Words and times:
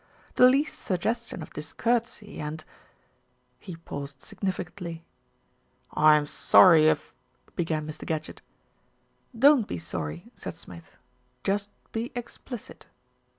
"The 0.33 0.47
least 0.49 0.83
suggestion 0.83 1.43
of 1.43 1.51
discourtesy 1.53 2.39
and" 2.39 2.65
He 3.59 3.75
paused 3.77 4.19
significantly. 4.23 5.05
"I 5.91 6.15
am 6.15 6.25
sorry 6.25 6.87
if" 6.87 7.13
began 7.55 7.85
Mr. 7.85 8.07
Gadgett. 8.07 8.41
"Don't 9.37 9.67
be 9.67 9.77
sorry," 9.77 10.31
said 10.35 10.55
Smith, 10.55 10.97
"just 11.43 11.69
be 11.91 12.11
explicit." 12.15 12.87